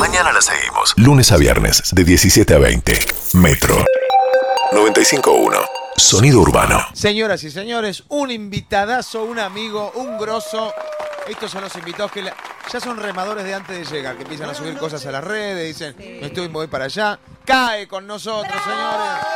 [0.00, 0.94] Mañana la seguimos.
[0.96, 2.98] Lunes a viernes, de 17 a 20.
[3.34, 3.84] Metro
[4.72, 5.60] 95.1.
[5.96, 6.80] Sonido urbano.
[6.94, 10.72] Señoras y señores, un invitadazo, un amigo, un grosso.
[11.28, 12.34] Estos son los invitados que la-
[12.72, 15.66] ya son remadores de antes de llegar, que empiezan a subir cosas a las redes,
[15.76, 17.18] dicen, me estoy voy para allá.
[17.44, 19.26] Cae con nosotros, señores.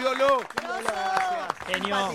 [0.00, 0.40] Ídolo.
[1.68, 2.12] Genio.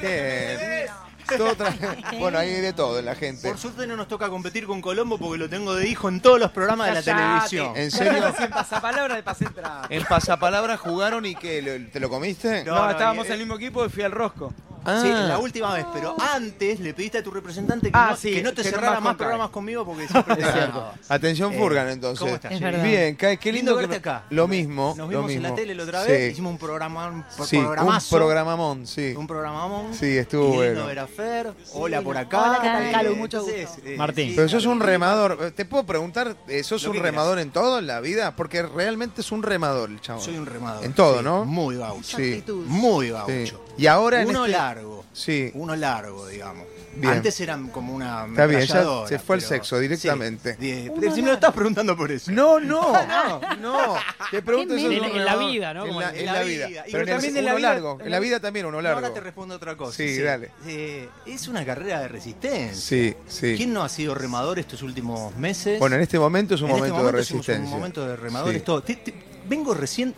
[0.00, 0.86] Bien.
[1.26, 1.54] Todo
[2.18, 3.48] bueno, hay de todo en la gente.
[3.48, 6.38] Por suerte no nos toca competir con Colombo porque lo tengo de hijo en todos
[6.38, 7.72] los programas de la televisión.
[7.76, 8.32] ¿En serio?
[8.38, 9.82] Sin pasapalabra de pasentra.
[9.88, 11.62] ¿En pasapalabra jugaron y qué?
[11.62, 12.64] ¿Lo- ¿Te lo comiste?
[12.64, 14.52] No, estábamos y- en el mismo equipo y fui al rosco.
[14.86, 15.00] Ah.
[15.02, 18.32] Sí, la última vez, pero antes le pediste a tu representante que, Ah, no, sí,
[18.34, 20.72] que no te que no cerrara más programas conmigo porque siempre te Es cierto.
[20.78, 20.94] ganaba.
[21.08, 22.20] Atención Eh, Furgan entonces.
[22.20, 22.52] ¿cómo estás?
[22.52, 22.84] Es verdad.
[22.84, 24.24] Bien, qué, qué lindo, Lindo que verte acá.
[24.30, 24.88] Lo mismo.
[24.96, 25.56] Nos lo vimos en la mismo.
[25.56, 26.10] tele la otra Sí.
[26.12, 28.16] vez, hicimos un programa, un pro- Sí, un programazo.
[28.16, 29.14] programamón, sí.
[29.16, 29.94] Un programamón.
[29.94, 30.86] Sí, estuvo bueno.
[30.86, 31.52] ver a Fer.
[31.72, 32.42] Hola por acá.
[32.42, 33.16] Hola, ¿qué tal, Calu?
[33.16, 33.56] Mucho gusto.
[33.84, 34.30] eh, Martín.
[34.30, 35.52] sí, Pero sos un remador.
[35.56, 38.36] ¿Te puedo preguntar, eh, sos un remador en todo en la vida?
[38.36, 40.20] Porque realmente es un remador el chavo.
[40.20, 40.84] Soy un remador.
[40.84, 41.44] En todo, ¿no?
[41.44, 42.18] Muy gaucho.
[42.66, 43.64] Muy gaucho.
[43.78, 44.32] Y ahora en este-
[44.74, 45.04] largo.
[45.12, 45.50] Sí.
[45.54, 46.66] Uno largo, digamos.
[46.96, 47.12] Bien.
[47.14, 48.26] Antes eran como una.
[48.26, 50.56] Está bien, ya se fue al sexo directamente.
[50.60, 50.90] Sí.
[51.00, 52.30] Pero si me lo estás preguntando por eso.
[52.30, 52.92] No, no,
[53.60, 53.94] no.
[54.30, 54.90] Te pregunto eso.
[54.90, 55.86] En la vida, ¿no?
[55.86, 56.68] En la, en en la la vida.
[56.86, 57.98] Pero en el, también en uno la vida- largo.
[58.04, 58.98] En la vida también uno largo.
[59.00, 59.96] Ahora te respondo otra cosa.
[59.96, 60.50] Sí, dale.
[60.66, 62.74] Eh, es una carrera de resistencia.
[62.74, 63.54] Sí, sí.
[63.56, 65.78] ¿Quién no ha sido remador estos últimos meses?
[65.80, 67.64] Bueno, en este momento es un En momento, este de es un- resistencia.
[67.64, 68.58] un momento de remadores.
[68.58, 68.64] Sí.
[68.64, 68.82] todo.
[68.82, 69.14] Te- te-
[69.48, 70.14] vengo recién.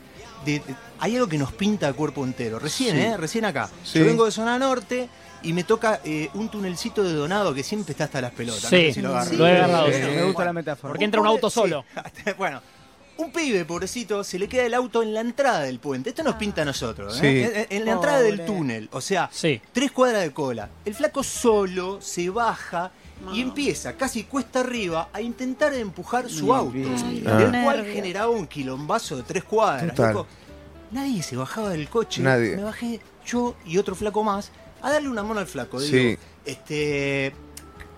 [0.47, 2.59] De- de- hay algo que nos pinta a cuerpo entero.
[2.59, 3.03] Recién, Sí.
[3.03, 3.17] ¿eh?
[3.17, 3.69] Recién acá.
[3.85, 3.99] Sí.
[3.99, 5.09] Yo vengo de zona norte
[5.43, 8.63] y me toca eh, un tunelcito de donado que siempre está hasta las pelotas.
[8.65, 9.29] No Sí, sé si lo agarran.
[9.31, 9.37] Sí.
[9.37, 9.87] lo he agarrado.
[9.93, 10.01] Sí.
[10.01, 10.93] Me gusta la metáfora.
[10.93, 11.85] Porque entra un auto solo.
[12.25, 12.31] Sí.
[12.39, 12.63] bueno,
[13.19, 16.11] un pibe, pobrecito, se le queda el auto en la entrada del puente.
[16.11, 17.51] Esto nos pinta a nosotros, ¿eh?
[17.51, 17.67] Sí.
[17.71, 18.89] En, en la entrada del túnel.
[18.93, 19.61] O sea, Sí.
[19.73, 20.69] tres cuadras de cola.
[20.85, 22.91] El flaco solo se baja
[23.33, 26.77] y empieza, casi cuesta arriba, a intentar empujar su auto.
[27.27, 27.43] Ah.
[27.43, 27.95] El cual Nervio.
[27.95, 29.95] generaba un quilombazo de tres cuadras.
[29.95, 30.25] Total.
[30.93, 32.23] Nadie se bajaba del coche.
[32.23, 32.57] Nadie.
[32.57, 34.51] Me bajé yo y otro flaco más
[34.83, 35.81] a darle una mano al flaco.
[35.81, 36.17] Digo, Sí.
[36.45, 37.35] este.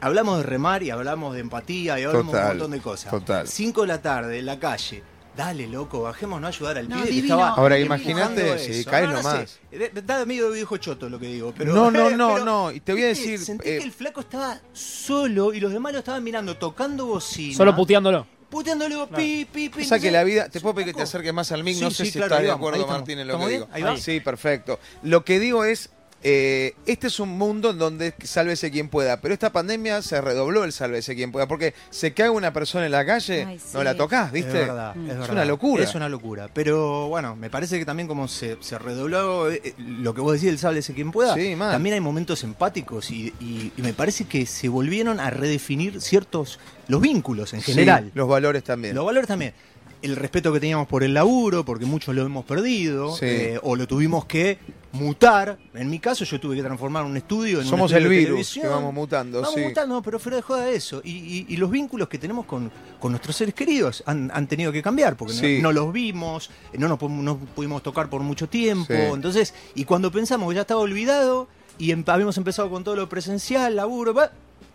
[0.00, 3.10] Hablamos de remar y hablamos de empatía y hablamos de Total, un montón de cosas.
[3.10, 3.48] total.
[3.48, 5.02] Cinco de la tarde en la calle.
[5.38, 9.12] Dale, loco, bajémonos a ayudar al No, pibe que estaba Ahora, imagínate, si caes No,
[9.12, 9.60] no nomás.
[9.70, 9.92] sé.
[10.04, 11.72] Da medio de viejo choto lo que digo, pero.
[11.72, 14.18] No, no, no, pero, no, y te voy a decir, Sentí eh, que el flaco
[14.18, 17.56] estaba solo y los demás lo estaban mirando, tocando bocina.
[17.56, 18.26] Solo puteándolo.
[18.50, 19.82] Puteándole pi, pi, pi.
[19.82, 21.76] O sea no que la vida, te puedo pedir que te acerques más al mic,
[21.76, 22.84] Sí, no sé sí, si claro, estás de acuerdo.
[22.88, 23.62] Martín en lo ¿Estamos que bien?
[23.62, 23.72] digo.
[23.72, 23.96] Ahí va.
[23.96, 24.80] Sí, perfecto.
[25.04, 25.90] Lo que digo es,
[26.22, 30.64] eh, este es un mundo en donde sálvese quien pueda, pero esta pandemia se redobló
[30.64, 33.68] el sálvese quien pueda, porque se cae una persona en la calle, Ay, sí.
[33.74, 34.48] no la tocas, ¿viste?
[34.62, 35.30] Es verdad, es, Es verdad.
[35.30, 35.84] una locura.
[35.84, 36.48] Es una locura.
[36.52, 40.32] Pero bueno, me parece que también como se, se redobló eh, eh, lo que vos
[40.32, 44.24] decís, el sálvese quien pueda, Sí, también hay momentos empáticos y, y- y me parece
[44.24, 46.58] que se volvieron a redefinir ciertos,
[46.88, 48.10] los vínculos en Sí, general.
[48.14, 48.94] los valores también.
[48.96, 49.52] Los valores también.
[50.00, 53.24] El respeto que teníamos por el laburo, porque muchos lo hemos perdido, Sí.
[53.26, 54.58] eh, o lo tuvimos que
[54.92, 55.58] mutar.
[55.74, 58.08] En mi caso, yo tuve que transformar un estudio en un Somos estudio el de
[58.18, 58.62] virus televisión.
[58.64, 59.60] que vamos mutando, Vamos sí.
[59.60, 61.00] mutando, pero fuera de joda eso.
[61.04, 64.72] Y, y- y los vínculos que tenemos con, con nuestros seres queridos han, han tenido
[64.72, 65.58] que cambiar, porque no- Sí.
[65.62, 68.86] no, los vimos, no nos pudimos- no pudimos tocar por mucho tiempo.
[68.92, 69.00] Sí.
[69.12, 73.08] Entonces, y cuando pensamos que ya estaba olvidado y em- habíamos empezado con todo lo
[73.08, 74.14] presencial, laburo,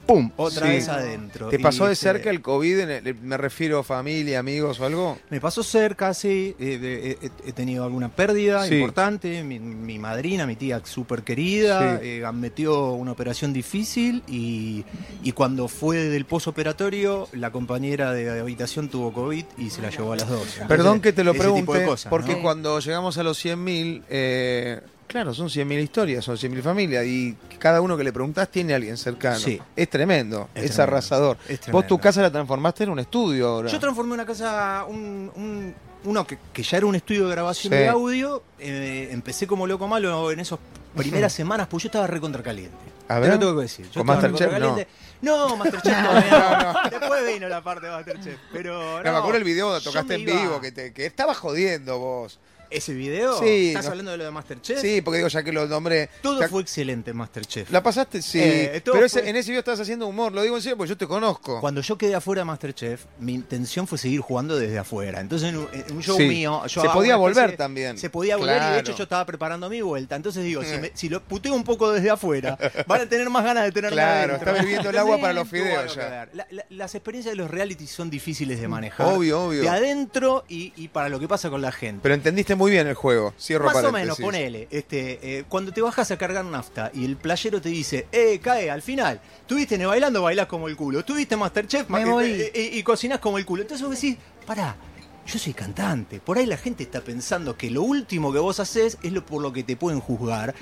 [0.05, 0.31] ¡pum!
[0.37, 0.73] Otra Sí.
[0.73, 1.49] vez adentro.
[1.49, 2.79] ¿Te pasó de este, cerca el COVID?
[2.79, 5.17] en el- me refiero a familia, amigos o algo.
[5.29, 6.55] Me pasó cerca, sí.
[6.59, 8.75] eh, de- he, he tenido alguna pérdida Sí.
[8.75, 9.43] importante.
[9.43, 12.07] Mi, mi madrina, mi tía súper querida, Sí.
[12.21, 14.83] eh, metió una operación difícil y,
[15.23, 20.13] y cuando fue del posoperatorio, la compañera de habitación tuvo COVID y se la llevó
[20.13, 20.41] a las dos.
[20.41, 22.41] Entonces, Perdón que te lo pregunte, cosas, porque ¿no?
[22.41, 27.81] cuando llegamos a los 100.000, eh, claro, son 100.000 historias, son 100.000 familias, y cada
[27.81, 29.39] uno que le preguntás tiene a alguien cercano.
[29.39, 29.59] Sí.
[29.75, 31.37] Es tremendo, es, Es tremendo, arrasador.
[31.47, 33.69] es Vos tu casa la transformaste en un estudio ahora.
[33.69, 35.73] Yo transformé una casa, un, un-
[36.05, 37.79] uno que, que ya era un estudio de grabación Sí.
[37.79, 38.43] de audio.
[38.59, 40.59] eh, empecé como loco malo en esas
[40.95, 42.75] primeras semanas, pues yo estaba recontra caliente.
[43.07, 43.29] A Te ver.
[43.33, 43.85] lo tengo que decir.
[43.91, 44.39] Yo ¿Con estaba Masterchef?
[44.53, 44.91] recontracaliente.
[45.21, 46.89] No, Masterchef todavía no.
[46.99, 48.37] Después vino la parte de Masterchef.
[48.51, 51.37] Pero No, no, me acuerdo el video donde tocaste en vivo, que, te, que estabas
[51.37, 52.39] jodiendo vos.
[52.73, 53.37] ¿Ese video?
[53.39, 54.79] Sí, ¿Estás no- hablando de lo de Masterchef?
[54.81, 56.09] Sí, porque digo, ya que lo nombré.
[56.21, 57.69] Todo ya- fue excelente en Masterchef.
[57.71, 58.21] ¿La pasaste?
[58.21, 58.39] Sí.
[58.41, 60.89] Eh, pero ese- fue- en ese video estás haciendo humor, lo digo en serio porque
[60.89, 61.59] yo te conozco.
[61.61, 65.19] Cuando yo quedé afuera de Masterchef, mi intención fue seguir jugando desde afuera.
[65.19, 66.23] Entonces, en un, en un show Sí.
[66.27, 66.61] mío.
[66.67, 67.97] yo Se podía especie volver también.
[67.97, 70.15] Se podía volver y de hecho yo estaba preparando mi vuelta.
[70.15, 73.43] Entonces digo, si, me- si lo puteo un poco desde afuera, van a tener más
[73.43, 76.09] ganas de tenerme Claro, está bebiendo el agua para los fideos ya.
[76.09, 76.29] ver.
[76.33, 79.07] La- la- las experiencias de los realities son difíciles de manejar.
[79.07, 79.61] Obvio, obvio.
[79.61, 81.99] De adentro y, y para lo que pasa con la gente.
[82.01, 83.33] Pero entendiste muy muy bien el juego.
[83.39, 84.67] Cierro Más o menos, ponele.
[84.71, 88.71] Este, eh, cuando te bajas a cargar nafta y el playero te dice, eh, cae,
[88.71, 90.99] al final, estuviste en el bailando, bailás como el culo.
[90.99, 92.31] Estuviste en Masterchef Me ma- voy.
[92.31, 93.61] eh, eh, y cocinás como el culo.
[93.63, 94.75] Entonces vos decís, pará,
[95.27, 96.19] yo soy cantante.
[96.19, 99.41] Por ahí la gente está pensando que lo último que vos haces es lo por
[99.41, 100.53] lo que te pueden juzgar.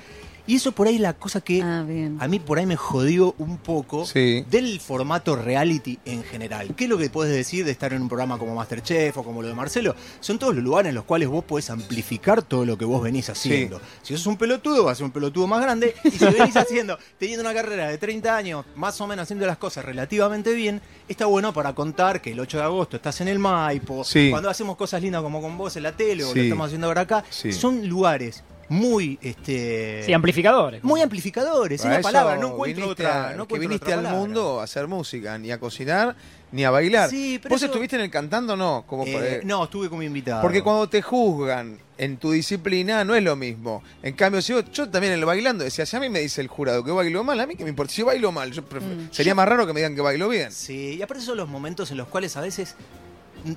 [0.48, 1.86] Y eso por ahí es la cosa que Ah,
[2.20, 4.46] a mí por ahí me jodió un poco Sí.
[4.50, 6.74] del formato reality en general.
[6.76, 9.42] ¿Qué es lo que puedes decir de estar en un programa como Masterchef o como
[9.42, 9.96] lo de Marcelo?
[10.20, 13.30] Son todos los lugares en los cuales vos podés amplificar todo lo que vos venís
[13.30, 13.80] haciendo.
[14.02, 15.96] Si sos un pelotudo, vas a ser un pelotudo más grande.
[16.04, 19.58] Y si venís haciendo, teniendo una carrera de 30 años, más o menos haciendo las
[19.58, 23.40] cosas relativamente bien, está bueno para contar que el 8 de agosto estás en el
[23.40, 24.30] Maipo, Sí.
[24.32, 26.38] cuando hacemos cosas lindas como con vos en la tele o Sí.
[26.40, 27.24] lo estamos haciendo ahora acá.
[27.30, 27.52] Sí.
[27.54, 30.82] Son lugares muy este Sí, amplificadores.
[30.82, 33.30] muy amplificadores, es Para eso palabra, no encuentro viniste otra.
[33.32, 34.20] a- no que viniste otra al palabra.
[34.20, 36.16] mundo a hacer música, ni a cocinar,
[36.54, 37.10] ni a bailar.
[37.10, 38.86] Sí, pero ¿Vos eso- estuviste en el cantando no?
[38.88, 40.42] Como Eh, no, estuve como invitado.
[40.42, 43.84] Porque cuando te juzgan en tu disciplina no es lo mismo.
[44.02, 46.40] En cambio, si yo, yo también en el bailando decía, si a mí me dice
[46.40, 47.92] el jurado que bailo mal, a mí que me importa.
[47.92, 49.10] Si yo bailo mal, yo Mm.
[49.12, 50.50] sería más raro que me digan que bailo bien.
[50.54, 52.76] Sí, y aparte son los momentos en los cuales a veces,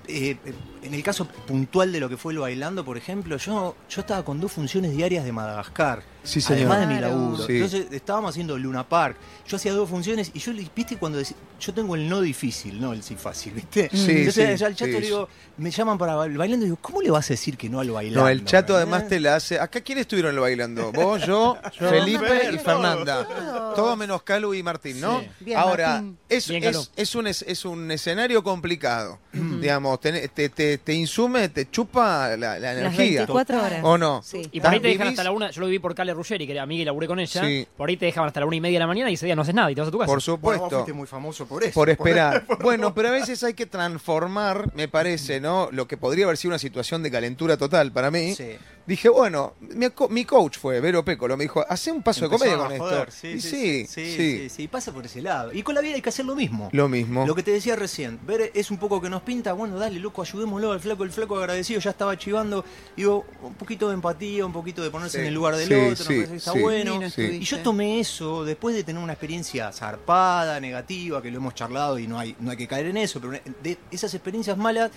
[0.08, 0.36] eh,
[0.82, 4.24] en el caso puntual de lo que fue el bailando, por ejemplo, yo, yo estaba
[4.24, 6.02] con dos funciones diarias de Madagascar.
[6.24, 6.72] Sí, señor.
[6.72, 7.46] Además de mi laburo.
[7.46, 7.52] Sí.
[7.54, 9.16] Entonces estábamos haciendo Luna Park.
[9.46, 12.80] Yo hacía dos funciones y yo, le- viste, cuando dec- yo tengo el no difícil,
[12.80, 13.90] no el sí fácil, ¿viste?
[13.92, 14.92] Sí, Entonces sí, ya al chato sí.
[14.92, 15.28] le digo,
[15.58, 17.90] me llaman para el bailando y digo, ¿cómo le vas a decir que no al
[17.90, 18.20] bailando?
[18.22, 19.60] No, el chato además te la hace.
[19.60, 20.90] ¿Acá quiénes estuvieron el bailando?
[20.92, 23.72] Vos, yo, Felipe y Fernanda.
[23.76, 25.20] Todo menos Calu y Martín, ¿no?
[25.20, 25.26] Sí.
[25.40, 26.18] Bien, Ahora, Martín.
[26.28, 29.18] es, Bien, es, es un, es, es un escenario complicado.
[29.32, 33.20] Digamos, te, te, te, te insume, te chupa la, la Las energía.
[33.20, 33.80] 24 horas.
[33.82, 34.22] ¿O no?
[34.24, 34.48] Sí.
[34.52, 36.62] Y por ahí te dejan hasta la una, yo lo viví por Ruggeri, que era
[36.62, 37.44] amiga y laburé con ella.
[37.44, 37.66] Sí.
[37.76, 39.36] Por ahí te dejaban hasta la una y media de la mañana y ese día
[39.36, 40.06] no haces nada y te vas a tu casa.
[40.06, 40.70] Por Bueno, vos supuesto.
[40.70, 41.74] fuiste muy famoso por eso.
[41.74, 42.44] Por esperar.
[42.62, 45.68] Bueno, pero a veces hay que transformar, me parece, ¿no?
[45.72, 48.34] Lo que podría haber sido una situación de calentura total para mí.
[48.34, 48.52] Sí.
[48.86, 52.36] Dije, bueno, mi, co- mi coach fue Vero Pécolo, me dijo, hace un paso de
[52.36, 53.06] comedia con esto.
[53.10, 55.54] Sí, Y sí, sí, sí, sí, sí, sí, pasa por ese lado.
[55.54, 56.68] Y con la vida hay que hacer lo mismo.
[56.72, 57.26] Lo mismo.
[57.26, 60.20] Lo que te decía recién, ver es un poco que nos pinta, bueno, dale, loco,
[60.20, 62.62] ayudémoslo al flaco, el flaco agradecido, ya estaba chivando,
[62.94, 65.74] digo, un poquito de empatía, un poquito de ponerse Sí, en el lugar del sí,
[65.74, 67.00] otro, me sí, parece que está sí, bueno.
[67.02, 67.22] Sí, sí.
[67.40, 71.98] Y yo tomé eso después de tener una experiencia zarpada, negativa, que lo hemos charlado
[71.98, 74.90] y no hay, no hay que caer en eso, pero de esas experiencias malas,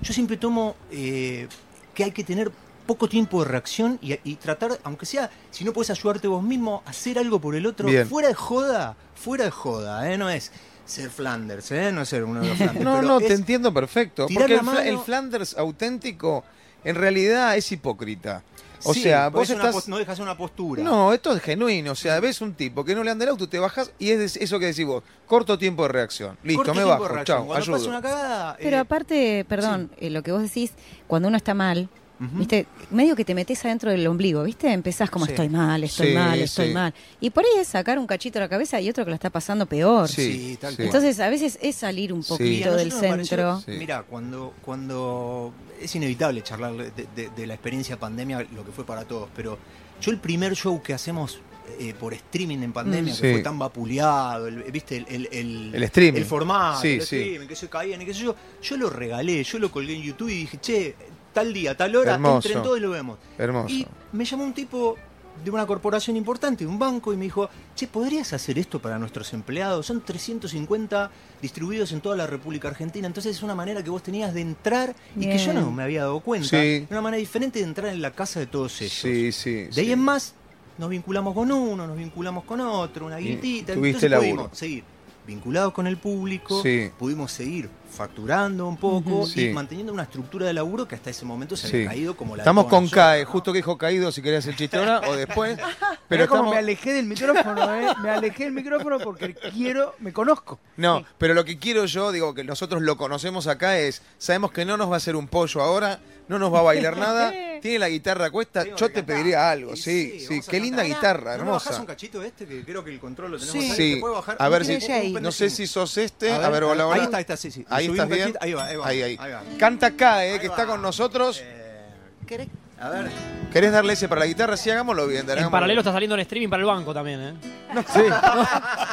[0.00, 1.48] yo siempre tomo eh,
[1.94, 2.50] que hay que tener
[2.86, 6.82] poco tiempo de reacción y, y tratar, aunque sea, si no puedes ayudarte vos mismo,
[6.86, 8.08] hacer algo por el otro, Bien.
[8.08, 10.18] fuera de joda, fuera de joda, ¿eh?
[10.18, 10.50] no es
[10.84, 11.92] ser Flanders, ¿eh?
[11.92, 12.84] no es ser uno de los Flanders.
[12.84, 14.26] No, pero no, te entiendo perfecto.
[14.34, 16.42] Porque mano- el Flanders auténtico
[16.84, 18.42] en realidad es hipócrita.
[18.84, 19.88] O Sí, sea, vos estás...
[19.88, 20.82] no dejas una postura.
[20.82, 21.92] No, esto es genuino.
[21.92, 24.34] O sea, ves un tipo que no le anda el auto, te bajas y es
[24.34, 25.02] de- eso que decís vos.
[25.26, 26.36] Corto tiempo de reacción.
[26.42, 27.24] Listo, Corto me bajo.
[27.24, 27.76] Chao, ayudo.
[27.76, 28.56] pasa una cagada.
[28.60, 30.72] Pero eh, aparte, perdón, eh, lo que vos decís,
[31.06, 31.88] cuando uno está mal,
[32.34, 32.66] ¿viste?
[32.90, 34.72] Medio que te metes adentro del ombligo, ¿viste?
[34.72, 35.32] Empezás como Sí.
[35.32, 36.74] estoy mal, estoy Sí, mal, estoy sí.
[36.74, 36.94] mal.
[37.20, 39.30] Y por ahí es sacar un cachito de la cabeza y otro que la está
[39.30, 40.08] pasando peor.
[40.08, 40.86] Sí, Sí, tal cual.
[40.86, 43.60] Entonces, a veces es salir un a poquito del centro.
[43.62, 43.78] pareció-.
[43.78, 48.84] Mira, cuando, cuando es inevitable charlar de, de- de la experiencia pandemia, lo que fue
[48.86, 49.58] para todos, pero
[50.00, 51.40] yo el primer show que hacemos
[51.78, 53.16] eh, por streaming en pandemia, Mm.
[53.20, 56.18] que fue tan vapuleado, el, viste, el, el, el- El streaming.
[56.20, 57.16] el formato, Sí, el sí.
[57.16, 60.02] streaming, que se caían y qué sé yo, yo lo regalé, yo lo colgué en
[60.02, 60.94] YouTube y dije, che,
[61.32, 62.48] tal día, tal hora, Hermoso.
[62.48, 63.18] entren todos y lo vemos.
[63.38, 63.68] Hermoso.
[63.74, 64.96] Y me llamó un tipo
[65.42, 68.98] de una corporación importante, de un banco, y me dijo, che, ¿podrías hacer esto para
[68.98, 69.86] nuestros empleados?
[69.86, 74.34] Son 350 distribuidos en toda la República Argentina, entonces es una manera que vos tenías
[74.34, 76.48] de entrar y que yo no me había dado cuenta.
[76.48, 76.86] Sí.
[76.90, 78.92] Una manera diferente de entrar en la casa de todos ellos.
[78.92, 79.50] Sí, sí.
[79.64, 79.92] De ahí sí.
[79.92, 80.34] en más,
[80.78, 83.74] nos vinculamos con uno, nos vinculamos con otro, una Y guitita.
[83.74, 84.84] tuviste entonces pudimos seguir
[85.26, 86.90] vinculados con el público, Sí.
[86.98, 89.48] pudimos seguir facturando un poco y Sí.
[89.50, 91.76] manteniendo una estructura de laburo que hasta ese momento se Sí.
[91.76, 93.30] había caído como la de Estamos con CAE, ¿no?
[93.30, 95.56] justo que dijo caído, si querías el chiste ahora o después.
[96.08, 96.54] Pero como estamos...
[96.54, 97.86] me alejé del micrófono, ¿eh?
[98.02, 100.58] Me alejé del micrófono porque quiero, me conozco.
[100.76, 104.64] No, pero lo que quiero yo, digo que nosotros lo conocemos acá es, sabemos que
[104.66, 107.78] no nos va a hacer un pollo ahora, no nos va a bailar nada, tiene
[107.78, 109.16] la guitarra a cuesta, Tengo yo que te cantar.
[109.16, 110.96] pediría algo, Y sí, sí, vamos a qué linda cantar.
[110.96, 111.80] guitarra, ¿No me bajás hermosa.
[111.80, 113.70] un cachito este que creo que el control lo tenemos Sí.
[113.70, 113.76] ahí?
[113.76, 114.36] Sí, ¿Se puede bajar?
[114.38, 116.96] a ver Un si, no sé si sos este, a ver, hola, hola.
[116.96, 117.64] Ahí está, ahí está, sí, sí.
[117.68, 118.32] Ahí Subí estás un bien.
[118.32, 118.86] cachito, Ahí va, ahí va.
[118.88, 119.16] Ahí, ahí.
[119.16, 119.42] va.
[119.58, 120.72] Canta CAE, que Ahí está va.
[120.72, 121.40] con nosotros.
[121.42, 121.80] Eh,
[122.26, 122.48] ¿Querés?
[122.80, 123.10] a ver.
[123.52, 124.56] ¿Querés darle ese para la guitarra?
[124.56, 125.20] Sí, hagámoslo bien.
[125.24, 125.80] En hagámoslo paralelo bien.
[125.80, 127.34] está saliendo en streaming para el banco también, ¿eh?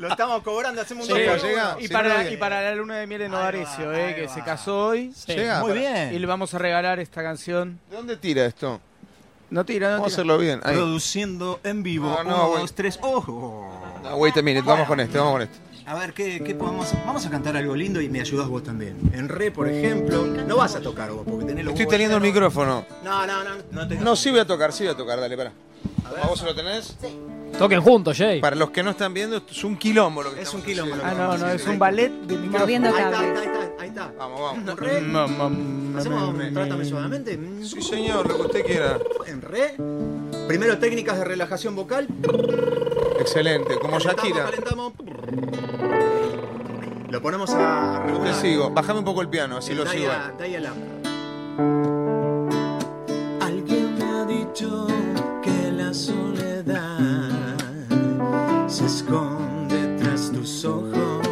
[0.00, 1.72] Lo estamos cobrando, hacemos un Sí, llega.
[1.74, 1.80] uno.
[1.80, 4.14] Y Sí, para, y para la luna de miel de Novarecio, ¿eh?
[4.14, 4.34] Que va.
[4.34, 5.12] se casó hoy.
[5.14, 5.34] Sí.
[5.34, 5.60] Llega.
[5.60, 6.14] Muy bien.
[6.14, 7.78] Y le vamos a regalar esta canción.
[7.90, 8.80] ¿De dónde tira esto?
[9.50, 10.60] No tira, no Vamos a hacerlo bien.
[10.62, 10.74] Ahí.
[10.74, 12.08] Produciendo en vivo.
[12.08, 12.98] No, no, Uno, dos, tres.
[13.02, 13.70] ¡Ojo!
[14.02, 15.58] No, wait a minute, vamos con este, vamos con este.
[15.84, 18.96] A ver, ¿qué, qué podemos Vamos a cantar algo lindo y me ayudas vos también.
[19.12, 20.24] En re, por ejemplo.
[20.24, 22.86] No vas a tocar vos, porque tenés los Estoy teniendo el micrófono.
[23.04, 23.84] No, no, no.
[24.00, 25.52] No, sí voy a tocar, sí voy a tocar, dale, para.
[26.06, 26.26] A ver.
[26.26, 26.96] ¿Vos se lo tenés?
[27.58, 28.40] Toquen juntos, Jay.
[28.40, 30.94] Para los que no están viendo, es un quilombo lo que Es un quilombo.
[31.04, 32.58] Ah, no, no, es un ballet de micrófono.
[32.60, 33.42] Moviendo Ahí está, ahí cables.
[33.42, 34.12] está, ahí está.
[34.18, 34.76] Vamos, vamos.
[34.80, 35.00] Re.
[35.02, 37.38] Ma, ma, ma, Hacemos un Trátame suavemente.
[37.64, 38.98] Sí, señor, lo que usted quiera.
[39.26, 39.74] En re.
[40.48, 42.06] Primero técnicas de relajación vocal.
[43.20, 44.44] Excelente, como Shakira.
[44.46, 47.10] Calentamos, calentamos.
[47.10, 48.34] Lo ponemos a Te regular.
[48.34, 50.04] sigo, bájame un poco el piano, así El lo sigo.
[50.04, 50.76] Dia- Dial-up.
[53.42, 54.86] Alguien me ha dicho
[55.42, 57.29] que la soledad
[58.70, 61.29] se esconde tras tus ojos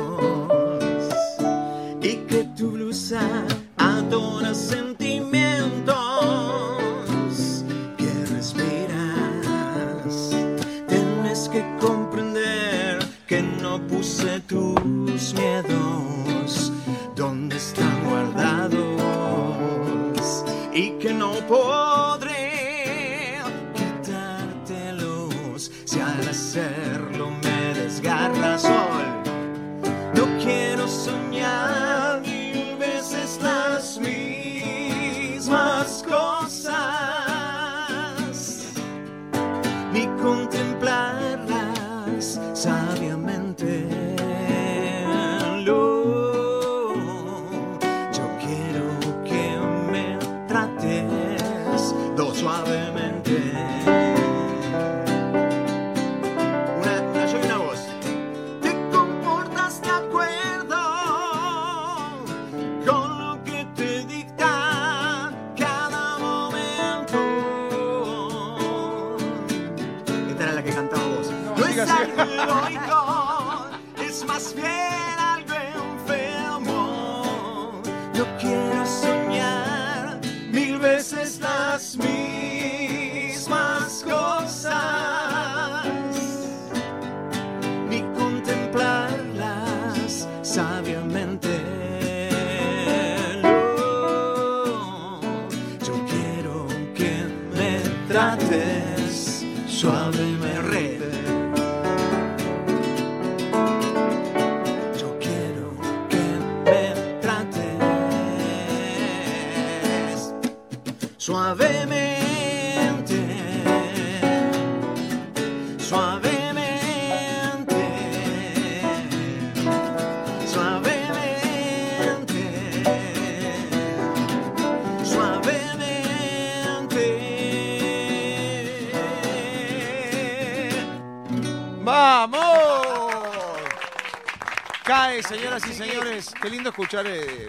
[135.22, 136.32] señoras y señores.
[136.40, 137.48] Qué lindo escuchar eh,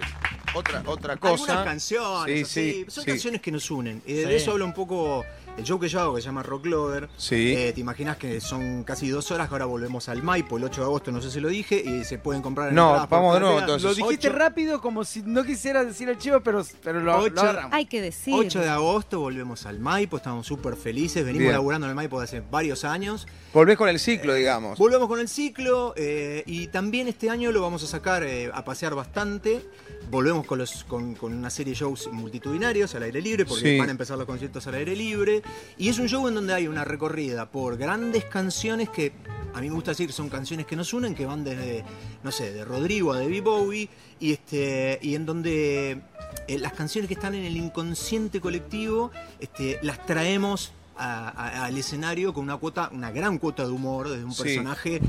[0.53, 1.43] otra, otra cosa.
[1.43, 3.09] Algunas canciones, Sí, así, sí, son sí.
[3.09, 4.01] canciones que nos unen.
[4.05, 4.33] Y de Sí.
[4.35, 5.23] eso habla un poco
[5.57, 7.09] el show que yo hago, que se llama Rock Lover.
[7.17, 7.53] Sí.
[7.55, 10.81] Eh, Te imaginas que son casi dos horas, que ahora volvemos al Maipo el 8
[10.81, 13.59] de agosto, no sé si lo dije, y se pueden comprar No, vamos de nuevo,
[13.59, 13.83] entonces.
[13.83, 17.41] Lo dijiste rápido como si no quisiera decir el chivo, pero, pero lo, Ocho- lo
[17.41, 17.73] agarramos.
[17.73, 18.33] Hay que decir.
[18.37, 21.53] 8 de agosto volvemos al Maipo, estamos súper felices, venimos Bien.
[21.53, 23.27] laburando en el Maipo desde hace varios años.
[23.53, 24.77] Volvés con el ciclo, digamos.
[24.77, 28.63] Volvemos con el ciclo eh, y también este año lo vamos a sacar eh, a
[28.63, 29.65] pasear bastante.
[30.09, 33.77] Volvemos con, los, con, con una serie de shows multitudinarios al aire libre, porque Sí.
[33.77, 35.41] van a empezar los conciertos al aire libre.
[35.77, 39.11] Y es un show en donde hay una recorrida por grandes canciones que
[39.53, 41.83] a mí me gusta decir son canciones que nos unen, que van desde,
[42.23, 46.01] no sé, de Rodrigo a David Bowie, y, este, y en donde
[46.47, 51.77] eh, las canciones que están en el inconsciente colectivo este, las traemos a- a- al
[51.77, 55.01] escenario con una cuota, una gran cuota de humor desde un personaje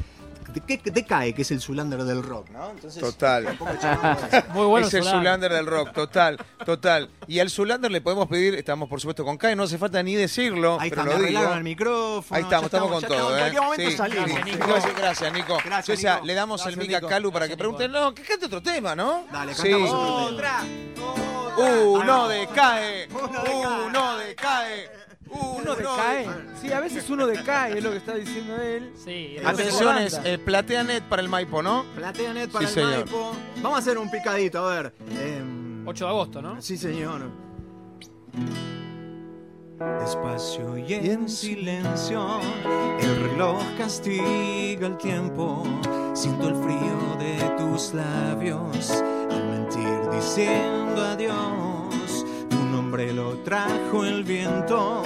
[0.52, 2.70] que que te cae, que es el Zulander del rock, ¿no?
[2.70, 3.44] Entonces, Total.
[4.54, 4.86] Muy bueno.
[4.86, 5.04] es el.
[5.04, 7.10] Zulander del rock, total, total.
[7.26, 10.14] Y al Zulander le podemos pedir, estamos por supuesto con Kai, no hace falta ni
[10.16, 11.38] decirlo, Ahí pero está, me lo digo.
[11.38, 12.36] arreglaron el micrófono.
[12.36, 13.38] Ahí estamos, estamos con todo, En ¿eh?
[13.40, 14.30] cualquier momento Sí, salimos.
[14.30, 14.34] sí.
[14.34, 14.66] Gracias, Nico.
[14.66, 16.26] Gracias, gracias, Nico.
[16.26, 17.06] Le damos Gracias, el mic a.
[17.06, 19.26] Calu para que pregunten, no, que cante otro tema, ¿no?
[19.32, 19.62] Dale, sí.
[19.70, 20.64] cantamos otro tema.
[21.58, 23.08] Uno decae,
[23.86, 24.99] Uno decae.
[25.30, 26.56] Uno decae, Uno decae.
[26.60, 28.92] Sí, a veces uno decae, es lo que está diciendo él.
[28.96, 31.84] Sí, Atención, Atenciones, eh, PlateaNet para el Maipo, ¿no?
[31.94, 33.04] PlateaNet para Sí, el señor.
[33.04, 33.32] Maipo.
[33.62, 34.94] Vamos a hacer un picadito, a ver.
[35.20, 36.60] Em, 8 de agosto, ¿no?
[36.60, 37.22] Sí, señor.
[40.00, 42.38] Despacio y en silencio,
[43.00, 45.62] el reloj castiga el tiempo.
[46.12, 48.90] Siento el frío de tus labios
[49.30, 52.26] al mentir diciendo adiós.
[52.50, 55.02] Tu nombre lo trajo el viento,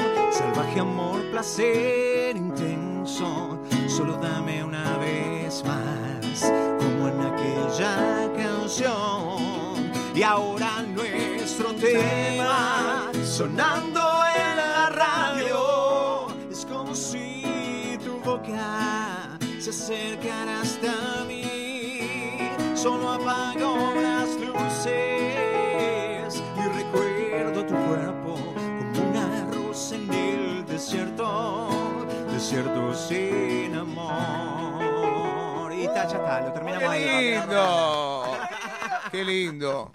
[0.74, 9.92] dije amor, placer intenso, solo dame una vez más, como en aquella canción.
[10.16, 14.00] Y ahora nuestro tema, sonando
[14.36, 24.28] en la radio, es como si tu boca se acercara hasta mí, solo apago las
[24.40, 25.13] luces.
[32.94, 35.72] Sin amor.
[35.74, 37.04] Y ta, ya está, lo terminamos ahí.
[37.04, 38.38] ¡Qué lindo!
[39.12, 39.90] ¡Qué lindo!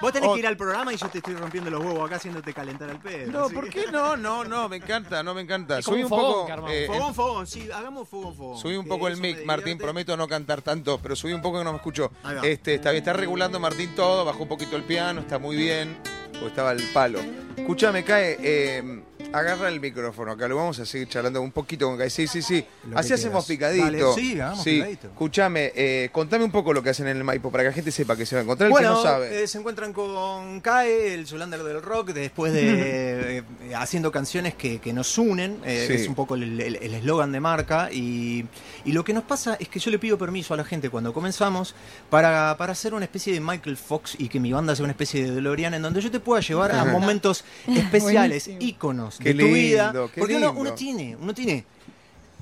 [0.00, 0.34] Vos tenés Oh.
[0.34, 2.98] que ir al programa y yo te estoy rompiendo los huevos acá haciéndote calentar el
[2.98, 3.30] pedo.
[3.32, 4.16] No, ¿por qué no?
[4.18, 5.78] No, no, me encanta, no me encanta.
[5.78, 6.46] Es como Subí un un fogón poco.
[6.46, 6.74] que armamos.
[6.74, 8.58] eh, Fogón, fogón, sí, hagamos fogón, fogón.
[8.58, 9.84] Subí un Que poco el eso me mic, Martín, divierte.
[9.84, 12.10] prometo no cantar tanto, pero subí un poco que no me escucho.
[12.22, 12.42] Ahí va.
[12.46, 15.96] Este, está bien, está regulando Martín todo, bajó un poquito el piano, está muy bien,
[16.32, 17.20] porque estaba el palo.
[17.56, 19.02] Escuchame, Cae, eh,
[19.32, 22.10] agarra el micrófono, que lo vamos a seguir charlando un poquito con Cae.
[22.10, 22.64] Sí, sí, sí.
[22.88, 23.74] Lo Así hacemos quieras.
[23.74, 24.10] picadito.
[24.10, 25.06] Dale, sí, hagamos picadito.
[25.08, 27.90] Escuchame, eh, contame un poco lo que hacen en el Maipo, para que la gente
[27.90, 29.42] sepa que se va a encontrar el que Bueno, no sabe.
[29.42, 33.42] eh, se encuentran con Cae, el Solander del rock, después de eh,
[33.76, 35.94] haciendo canciones que, que nos unen, eh, Sí.
[35.94, 36.60] es un poco el
[36.94, 38.44] eslogan de marca, y,
[38.84, 41.12] y lo que nos pasa es que yo le pido permiso a la gente cuando
[41.12, 41.74] comenzamos
[42.10, 45.24] para, para hacer una especie de Michael Fox y que mi banda sea una especie
[45.24, 48.58] de DeLorean en donde yo te pueda llevar a momentos especiales, Buenísimo.
[49.22, 50.60] Qué de tu vida, qué porque uno, lindo.
[50.60, 51.64] uno tiene, uno tiene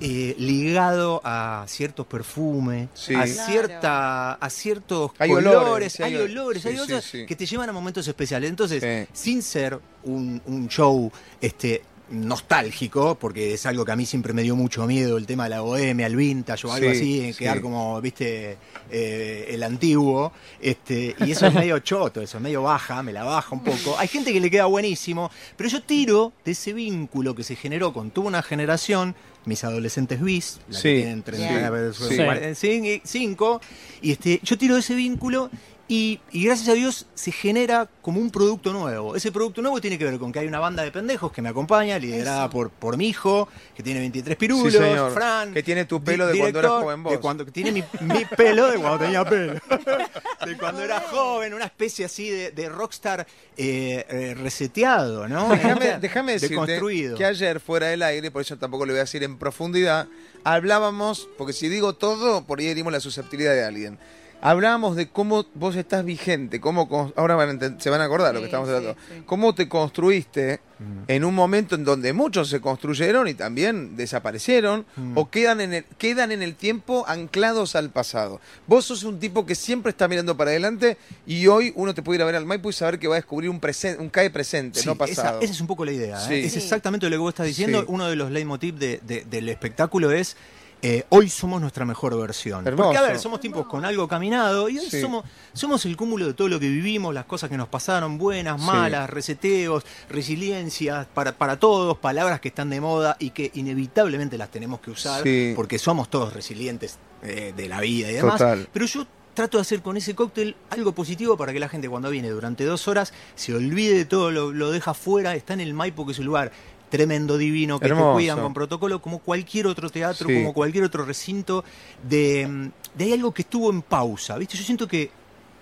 [0.01, 3.15] eh, ligado a ciertos perfumes, Sí.
[3.15, 3.51] a Claro.
[3.51, 7.47] cierta, a ciertos Hay colores, olores, hay hay- olores, sí, hay sí, cosas que te
[7.47, 8.51] llevan a momentos especiales.
[8.51, 11.11] Entonces, sin ser un, un show
[11.41, 15.45] este nostálgico, porque es algo que a mí siempre me dio mucho miedo, el tema
[15.45, 17.39] de la bohemia, el vintage o algo Sí, así, en sí.
[17.41, 18.57] quedar como, viste,
[18.91, 23.25] eh, el antiguo, este, y eso es medio choto, eso es medio baja, me la
[23.25, 23.97] baja un poco.
[23.99, 27.93] Hay gente que le queda buenísimo, pero yo tiro de ese vínculo que se generó
[27.93, 32.17] con toda una generación, mis adolescentes bis, la Sí, que tienen 30, sí,
[32.55, 33.01] sí.
[33.05, 33.61] 5,
[34.03, 35.51] y este, yo tiro de ese vínculo
[35.93, 39.15] y, y gracias a Dios se genera como un producto nuevo.
[39.15, 41.51] Ese producto nuevo tiene que ver con que hay una banda de pendejos que me
[41.51, 43.47] acompaña, liderada por, por mi hijo,
[43.77, 45.13] que tiene 23 pirulos, Sí, señor.
[45.13, 45.53] Fran.
[45.53, 47.13] Que tiene tu pelo de cuando eras joven vos.
[47.13, 49.53] de cuando, que tiene mi, mi pelo de cuando tenía pelo.
[50.47, 53.27] de cuando era joven, una especie así de, de rockstar
[53.59, 55.51] eh, eh, reseteado, ¿no?
[55.51, 56.81] Déjame, déjame decirte
[57.19, 60.09] que ayer fuera del aire, por eso tampoco le voy a decir en profundidad,
[60.43, 63.99] hablábamos, porque si digo todo, por ahí herimos la susceptibilidad de alguien.
[64.45, 68.35] Hablábamos de cómo vos estás vigente, cómo con- ahora van a se van a acordar
[68.35, 68.99] lo que Sí, estamos sí, hablando.
[69.09, 69.23] sí.
[69.25, 70.61] Cómo te construiste
[71.07, 75.85] en un momento en donde muchos se construyeron y también desaparecieron o quedan en el
[75.97, 78.41] quedan en el tiempo anclados al pasado.
[78.67, 82.17] Vos sos un tipo que siempre está mirando para adelante y hoy uno te puede
[82.17, 84.31] ir a ver al Maipo y saber que va a descubrir un presente, un CAE
[84.31, 85.41] presente, Sí, no pasado.
[85.41, 86.17] esa es un poco la idea.
[86.19, 86.27] ¿eh?
[86.27, 86.35] Sí.
[86.47, 86.59] Es Sí.
[86.59, 87.83] exactamente lo que vos estás diciendo.
[87.83, 87.87] Sí.
[87.89, 90.37] Uno de los leitmotiv de- de- del espectáculo es
[90.83, 92.67] eh, hoy somos nuestra mejor versión.
[92.67, 92.89] Hermoso.
[92.91, 95.01] Porque, a ver, somos tiempos con algo caminado y hoy Sí.
[95.01, 98.61] somos, somos el cúmulo de todo lo que vivimos, las cosas que nos pasaron, buenas,
[98.61, 98.67] Sí.
[98.67, 104.51] malas, reseteos, resiliencia, para, para todos, palabras que están de moda y que inevitablemente las
[104.51, 105.53] tenemos que usar Sí.
[105.55, 108.39] porque somos todos resilientes eh, de la vida y demás.
[108.39, 108.69] Total.
[108.73, 112.11] Pero yo trato de hacer con ese cóctel algo positivo para que la gente cuando
[112.11, 115.73] viene durante dos horas se olvide de todo, lo, lo deja fuera, está en el
[115.73, 116.51] Maipo, que es un lugar
[116.93, 118.09] tremendo, divino, que Hermoso.
[118.11, 120.35] te cuidan con protocolo, como cualquier otro teatro, Sí.
[120.35, 121.65] como cualquier otro recinto.
[122.07, 124.59] De, de ahí algo que estuvo en pausa, ¿viste?
[124.59, 125.11] Yo siento que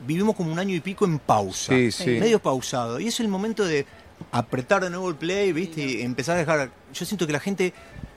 [0.07, 2.11] vivimos como un año y pico en pausa, Sí, sí.
[2.19, 3.87] medio pausado, y es el momento de
[4.33, 5.81] apretar de nuevo el play, ¿viste?
[5.83, 6.71] Y empezar a dejar...
[6.93, 7.73] Yo siento que la gente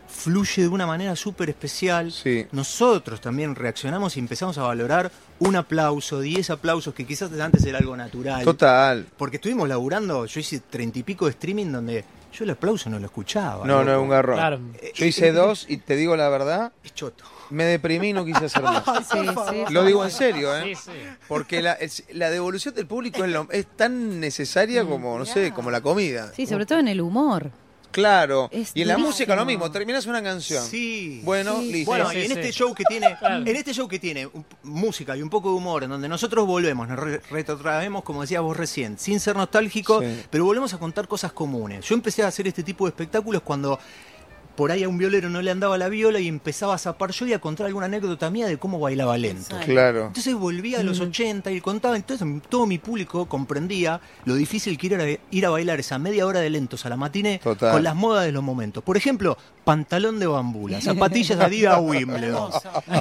[0.08, 2.12] fluye de una manera súper especial.
[2.12, 2.45] Sí.
[2.52, 7.78] Nosotros también reaccionamos y empezamos a valorar un aplauso, diez aplausos, que quizás antes era
[7.78, 8.43] algo natural.
[8.43, 9.06] Total.
[9.17, 12.99] Porque estuvimos laburando, yo hice treinta y pico de streaming donde yo el aplauso no
[12.99, 13.65] lo escuchaba.
[13.65, 14.35] No, no, es un garrón.
[14.35, 14.59] Claro.
[14.93, 17.23] Yo hice dos y te digo la verdad, Es choto.
[17.51, 18.83] me deprimí y no quise hacer más.
[19.11, 20.75] Sí, sí, Lo digo en serio, ¿eh?
[20.75, 20.91] Sí, sí.
[21.27, 25.51] Porque la, es- la devolución del público es, lo- es tan necesaria como, no sé,
[25.53, 26.31] como la comida.
[26.35, 27.51] Sí, sobre todo en el humor.
[27.93, 28.49] Claro.
[28.51, 29.12] Es y en la durísimo.
[29.12, 30.65] música lo mismo, terminas una canción.
[30.65, 31.21] Sí.
[31.23, 31.91] Bueno, Sí, listo.
[31.91, 33.38] Bueno, Sí, y en sí, este show que tiene, Claro.
[33.38, 36.45] en este show que tiene un- música y un poco de humor, en donde nosotros
[36.45, 40.23] volvemos, nos re- retrotraemos, como decías vos recién, sin ser nostálgicos, Sí.
[40.29, 41.86] pero volvemos a contar cosas comunes.
[41.88, 43.79] Yo empecé a hacer este tipo de espectáculos cuando
[44.55, 47.25] por ahí a un violero no le andaba la viola y empezaba a zapar yo
[47.27, 49.57] y a contar alguna anécdota mía de cómo bailaba lento.
[49.65, 50.07] Claro.
[50.07, 54.87] Entonces volvía a los 80 y contaba, entonces todo mi público comprendía lo difícil que
[54.87, 57.71] era ir a bailar esa media hora de lentos a la matiné Total.
[57.71, 58.83] con las modas de los momentos.
[58.83, 62.51] Por ejemplo, pantalón de bambula, zapatillas Adidas Wimbledon,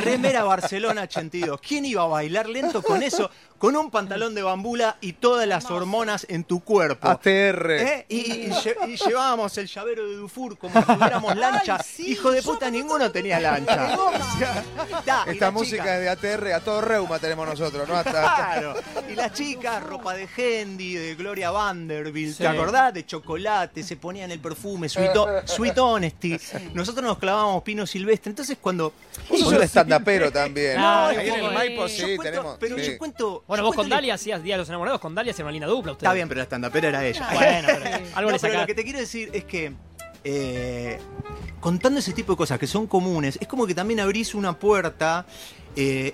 [0.02, 1.60] remera Barcelona 82.
[1.60, 3.30] ¿Quién iba a bailar lento con eso?
[3.58, 7.08] Con un pantalón de bambula y todas las hormonas en tu cuerpo.
[7.08, 7.70] ATR.
[7.72, 8.06] ¿Eh?
[8.08, 11.76] Y, y lle- y llevábamos el llavero de Dufour como si estuviéramos lancha.
[11.76, 13.96] Ay, sí, Hijo de puta, ninguno tenía lancha.
[13.98, 14.64] O sea,
[15.04, 17.94] da, y Esta la música chica- es de ATR, a todo reuma tenemos nosotros, ¿no?
[17.96, 18.74] Hasta, Claro.
[19.10, 22.38] Y las chicas, ropa de Hendy, de Gloria Vanderbilt, Sí.
[22.42, 22.92] ¿te acordás?
[22.94, 25.12] De chocolate, se ponían el perfume, sweet,
[25.44, 26.38] sweet honesty.
[26.74, 28.30] Nosotros nos clavábamos pino silvestre.
[28.30, 28.92] Entonces cuando.
[29.28, 30.76] Vos sos un estandapero también.
[30.80, 32.56] No, Ahí un en el Maipo sí, cuento- tenemos.
[32.58, 32.92] Pero sí.
[32.92, 33.44] yo cuento.
[33.46, 35.66] Bueno, yo vos con Dalia hacías Día de los Enamorados, con Dalia hacían una linda
[35.66, 36.06] dupla ustedes.
[36.08, 37.28] Está bien, pero la estandapera era ella.
[37.32, 39.72] Bueno, pero algo No, le pero lo que te quiero decir es que
[40.24, 40.98] eh,
[41.60, 45.26] contando ese tipo de cosas que son comunes, es como que también abrís una puerta.
[45.76, 46.12] eh,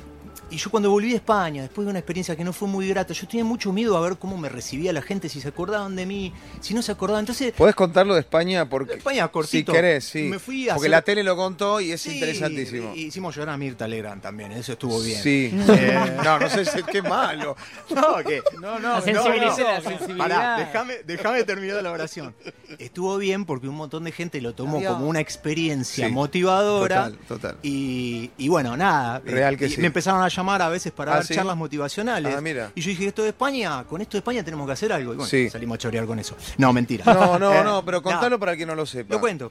[0.50, 3.12] y yo cuando volví a España, después de una experiencia que no fue muy grata,
[3.12, 6.06] yo tenía mucho miedo a ver cómo me recibía la gente, si se acordaban de
[6.06, 7.20] mí, si no se acordaban.
[7.22, 8.68] Entonces, ¿Podés contarlo de España?
[8.68, 9.72] Porque, España, cortito.
[9.72, 10.22] Si querés, sí.
[10.22, 12.94] Me fui a Porque hacer- la tele lo contó y es sí, interesantísimo.
[12.94, 15.22] Hicimos llorar a Mirta Legrand también, eso estuvo bien.
[15.22, 15.50] Sí.
[15.68, 17.56] Eh, No, no sé si qué malo.
[17.94, 19.58] No, que No, no, La sensibilizó.
[19.58, 20.18] no, la Pará, sensibilidad.
[20.28, 22.34] Pará, déjame, déjame terminar la oración.
[22.78, 24.94] Estuvo bien porque un montón de gente lo tomó Adiós.
[24.94, 27.04] como una experiencia Sí, motivadora.
[27.10, 27.56] Total, total.
[27.62, 29.20] Y, y bueno, nada.
[29.24, 29.80] Real que y sí.
[29.80, 31.34] Me empezaron a llamar a veces para Ah, dar ¿sí?
[31.34, 32.34] charlas motivacionales.
[32.36, 32.72] Ah, mira.
[32.74, 35.12] Y yo dije, esto de España, con esto de España tenemos que hacer algo.
[35.12, 35.48] Y bueno, Sí.
[35.50, 36.36] salimos a chorear con eso.
[36.56, 37.04] No, mentira.
[37.12, 39.14] No, no, Eh, no, pero contalo para el que no lo sepa.
[39.14, 39.50] Lo cuento.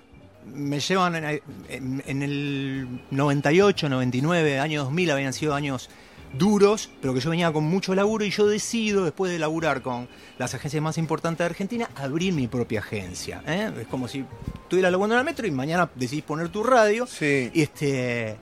[0.53, 5.89] Me llevan en, en- en el 98, 99, año 2000, habían sido años
[6.37, 10.07] duros, pero que yo venía con mucho laburo y yo decido, después de laburar con
[10.37, 13.41] las agencias más importantes de Argentina, abrir mi propia agencia.
[13.47, 13.71] ¿eh?
[13.81, 14.25] Es como si
[14.63, 17.07] estuviera laburando en el metro y mañana decidís poner tu radio.
[17.07, 17.49] Sí.
[17.53, 18.35] Y este,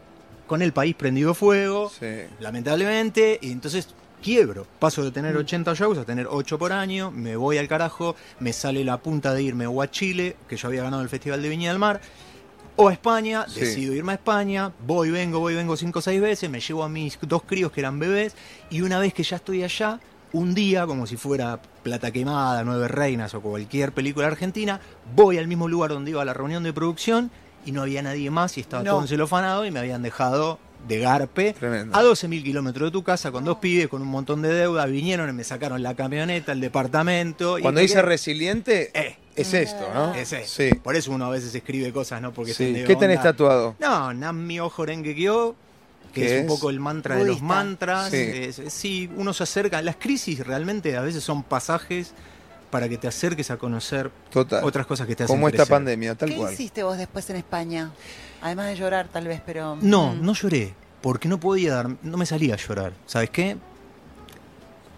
[0.48, 2.06] con el país prendido fuego, Sí.
[2.40, 3.88] lamentablemente, y entonces
[4.22, 4.66] quiebro.
[4.80, 8.54] Paso de tener 80 shows a tener 8 por año, me voy al carajo, me
[8.54, 11.50] sale la punta de irme o a Chile, que yo había ganado el Festival de
[11.50, 12.02] Viña del Mar,
[12.76, 13.60] o a España, Sí.
[13.62, 16.90] decido irme a España, voy, vengo, voy, vengo 5 o 6 veces, me llevo a
[16.90, 18.36] mis dos críos que eran bebés,
[18.70, 20.00] y una vez que ya estoy allá,
[20.34, 24.82] un día, como si fuera Plata Quemada, Nueve Reinas o cualquier película argentina,
[25.16, 27.32] voy al mismo lugar donde iba a la reunión de producción
[27.66, 28.92] y no había nadie más y estaba No.
[28.92, 31.98] todo encelofanado y me habían dejado de garpe Tremendo.
[31.98, 35.28] a 12.000 kilómetros de tu casa con dos pibes, con un montón de deuda, vinieron
[35.30, 37.58] y me sacaron la camioneta, el departamento.
[37.62, 39.18] Cuando dice quedé- resiliente, Eh.
[39.36, 40.14] es esto, ¿no?
[40.14, 40.46] Ese.
[40.46, 40.70] Sí.
[40.84, 42.32] Por eso uno a veces escribe cosas, ¿no?
[42.34, 42.84] Porque Sí.
[42.86, 43.32] ¿Qué tenés onda.
[43.32, 43.76] tatuado?
[43.80, 45.56] No, Nammi Ojo Rengekyo,
[46.14, 46.42] que ¿Qué es, es?
[46.44, 48.12] un poco el mantra de los mantras.
[48.12, 48.18] Sí.
[48.18, 49.82] Es- es- sí, uno se acerca.
[49.82, 52.14] Las crisis realmente a veces son pasajes
[52.76, 54.62] para que te acerques a conocer Total.
[54.66, 55.72] otras cosas que te hacen Como esta crecer.
[55.76, 56.52] pandemia, tal ¿Qué cual.
[56.54, 57.92] hiciste vos después en España?
[58.42, 59.78] Además de llorar, tal vez, pero.
[59.82, 60.26] No, Mm.
[60.26, 62.92] no lloré, porque no podía dar, no me salía a llorar.
[63.06, 63.56] ¿Sabes qué?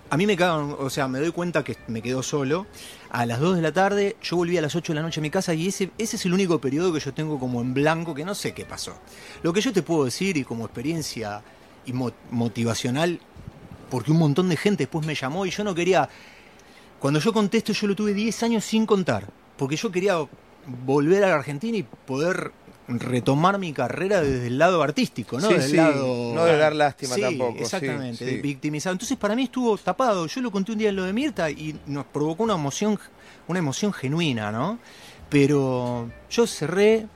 [0.09, 2.65] A mí me cagan, o sea, me doy cuenta que me quedo solo.
[3.11, 5.21] A las 2 de la tarde, yo volví a las 8 de la noche a
[5.21, 8.15] mi casa y ese, ese es el único periodo que yo tengo como en blanco,
[8.15, 8.95] que no sé qué pasó.
[9.43, 11.43] Lo que yo te puedo decir y como experiencia
[11.85, 13.19] y mo- motivacional,
[13.91, 16.09] porque un montón de gente después me llamó y yo no quería...
[16.99, 20.17] Cuando yo contesto, yo lo tuve 10 años sin contar, porque yo quería
[20.86, 22.51] volver a la Argentina y poder
[22.88, 25.47] retomar mi carrera desde el lado artístico, ¿no?
[25.47, 26.33] Sí, Desde el sí, lado...
[26.33, 28.93] no de dar lástima Sí, tampoco, Exactamente, de victimizado.
[28.93, 30.25] Entonces para mí estuvo tapado.
[30.27, 32.97] Yo lo conté un día en lo de Mirta y nos provocó una emoción,
[33.47, 34.79] una emoción genuina, ¿no?
[35.29, 37.07] Pero yo cerré,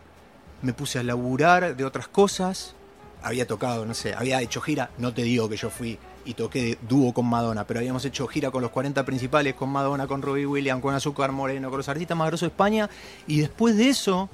[0.62, 2.76] me puse a laburar de otras cosas.
[3.24, 6.78] Había tocado, no sé, había hecho gira, no te digo que yo fui y toqué
[6.88, 10.46] dúo con Madonna, pero habíamos hecho gira con los 40 principales, con Madonna, con Robbie
[10.46, 12.90] Williams, con Azúcar Moreno, con los artistas más grosos de España.
[13.28, 14.30] Y después de eso,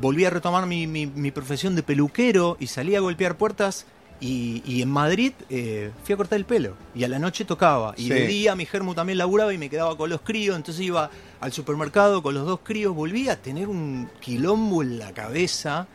[0.00, 3.86] volví a retomar mi, mi- mi profesión de peluquero y salí a golpear puertas.
[4.20, 7.94] Y, y en Madrid eh, fui a cortar el pelo y a la noche tocaba.
[7.96, 8.08] Y Sí.
[8.08, 10.56] de día mi germo también laburaba y me quedaba con los críos.
[10.56, 11.08] Entonces iba
[11.40, 12.96] al supermercado con los dos críos.
[12.96, 15.86] Volví a tener un quilombo en la cabeza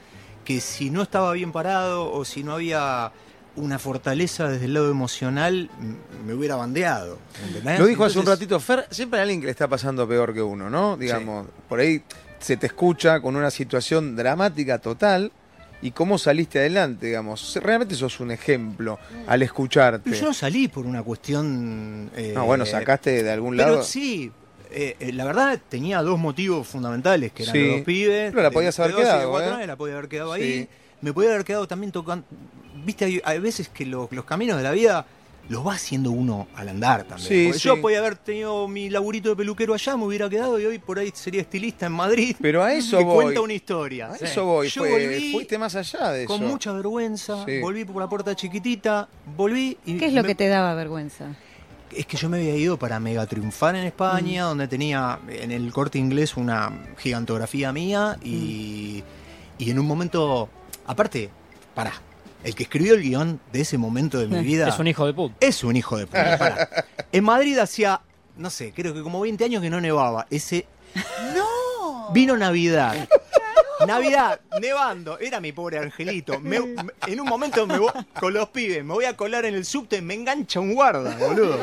[0.44, 3.12] que si no estaba bien parado o si no había
[3.56, 5.70] una fortaleza desde el lado emocional,
[6.26, 7.20] me hubiera bandeado.
[7.48, 7.80] ¿entendés?
[7.80, 10.42] Lo dijo hace un ratito Fer, siempre hay alguien que le está pasando peor que
[10.42, 10.98] uno, ¿no?
[10.98, 12.02] Digamos, por ahí
[12.40, 15.32] se te escucha con una situación dramática total
[15.84, 17.56] y cómo saliste adelante, digamos.
[17.62, 20.02] Realmente sos un ejemplo al escucharte.
[20.10, 22.10] Pero yo no salí por una cuestión...
[22.16, 23.84] eh, No, bueno, sacaste de algún Pero lado.
[23.84, 24.32] sí,
[24.74, 27.62] eh, eh, la verdad tenía dos motivos fundamentales, que eran Sí.
[27.68, 28.32] los dos pibes.
[28.32, 29.46] Pero la podías haber 12 y de quedado, ¿eh?
[29.46, 30.42] años, la podía haber quedado Sí.
[30.42, 30.68] ahí.
[31.02, 32.26] Me podía haber quedado también tocando...
[32.86, 35.06] Viste, hay, hay veces que los, los caminos de la vida
[35.50, 37.28] los va haciendo uno al andar también.
[37.28, 37.68] Sí, Porque sí.
[37.68, 40.98] Yo podía haber tenido mi laburito de peluquero allá, me hubiera quedado y hoy por
[41.00, 42.36] ahí sería estilista en Madrid.
[42.42, 43.24] Pero a eso que voy.
[43.26, 44.08] cuenta una historia.
[44.08, 44.24] A Sí.
[44.26, 44.70] eso voy.
[44.70, 46.28] Yo fue- volví fuiste más allá de eso.
[46.38, 47.60] con mucha vergüenza, Sí.
[47.60, 49.98] volví por la puerta chiquitita, volví y...
[49.98, 51.36] ¿Qué es lo me- que te daba vergüenza?
[51.98, 55.72] Es que yo me había ido para mega triunfar en España, donde tenía en el
[55.72, 59.04] corte inglés una gigantografía mía y,
[59.58, 60.50] y en un momento,
[60.86, 61.30] aparte,
[61.76, 61.94] pará,
[62.44, 65.14] el que escribió el guion de ese momento de mi vida Es un hijo de
[65.14, 65.36] puta.
[65.40, 66.38] es un hijo de puta.
[66.38, 66.70] pará.
[67.12, 68.02] En Madrid hacía,
[68.38, 70.26] no sé, creo que como 20 años que no nevaba.
[70.30, 70.66] Ese
[71.36, 72.12] ¡No!
[72.12, 73.08] Vino Navidad.
[73.86, 76.40] Navidad, nevando, era mi pobre angelito.
[76.40, 79.56] Me- me- en un momento me voy con los pibes, me voy a colar en
[79.56, 81.58] el subte, me engancha un guarda, boludo.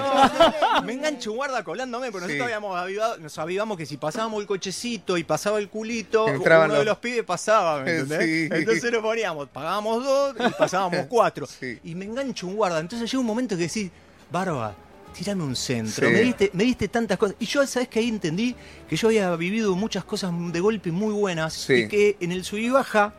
[0.84, 2.32] Me engancha un guarda colándome, pero Sí.
[2.32, 6.70] nosotros habíamos avivado, nos avivamos que si pasábamos el cochecito y pasaba el culito, Entraban
[6.70, 8.24] uno de los- los pibes pasaba, ¿me entendés?
[8.24, 8.48] Sí.
[8.52, 11.46] Entonces nos poníamos, pagábamos dos y pasábamos cuatro.
[11.46, 11.78] Sí.
[11.84, 12.80] Y me engancha un guarda.
[12.80, 13.90] Entonces llega un momento que decís,
[14.30, 14.74] Barba,
[15.12, 16.06] tirame un centro.
[16.08, 16.12] Sí.
[16.12, 17.36] Me, diste, me diste tantas cosas.
[17.38, 18.54] Y yo, ¿sabes que Ahí entendí
[18.88, 21.74] que yo había vivido muchas cosas de golpe muy buenas Sí.
[21.74, 23.14] y que en el sub y baja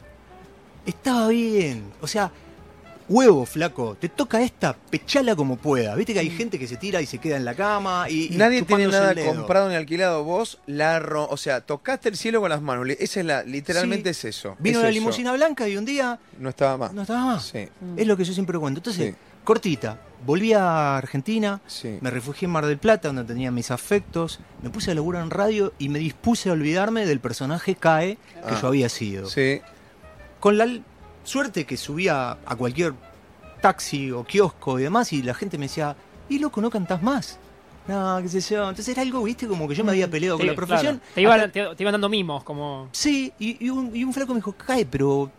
[0.85, 1.83] estaba bien.
[2.01, 2.31] O sea,
[3.07, 5.93] huevo, flaco, te toca esta, pechala como pueda.
[5.95, 8.33] Viste que hay gente que se tira y se queda en la cama y.
[8.33, 10.23] y Nadie tiene nada comprado ni alquilado.
[10.23, 12.87] Vos la ro- O sea, tocaste el cielo con las manos.
[12.99, 13.43] Esa es la.
[13.43, 14.27] Literalmente Sí.
[14.29, 14.55] es eso.
[14.59, 14.99] Vino es la eso.
[14.99, 16.93] limusina blanca y un día No estaba más.
[16.93, 17.45] no estaba más.
[17.45, 17.67] Sí.
[17.97, 18.79] Es lo que yo siempre cuento.
[18.79, 19.15] Entonces, Sí.
[19.51, 21.97] Cortita, volví a Argentina, Sí.
[21.99, 25.29] me refugié en Mar del Plata, donde tenía mis afectos, me puse a laburar en
[25.29, 28.59] radio y me dispuse a olvidarme del personaje Cae que Ah.
[28.61, 29.27] yo había sido.
[29.27, 29.59] Sí.
[30.39, 30.67] Con la
[31.25, 32.93] suerte que subía a cualquier
[33.61, 35.97] taxi o kiosco y demás, y la gente me decía,
[36.29, 37.37] y loco, no cantás más.
[37.89, 38.69] No, qué sé yo.
[38.69, 40.95] Entonces era algo, viste, como que yo me había peleado con la profesión.
[40.99, 41.13] claro.
[41.15, 42.87] Te, iban, hasta- te, te iban dando mimos, como.
[42.93, 45.29] Sí, y, y un, y un flaco me dijo, Cae, pero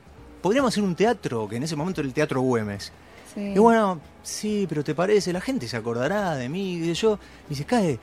[0.43, 2.93] podríamos hacer un teatro, que en ese momento era el Teatro Güemes.
[3.35, 3.41] Sí.
[3.55, 5.33] Y bueno, sí, pero ¿te parece?
[5.33, 6.75] La gente se acordará de mí.
[6.75, 7.99] Y yo, me dice, Cae,